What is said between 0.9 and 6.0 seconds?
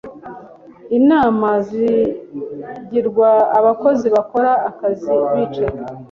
Inama zigirwa abakozi bakora akazi bicaye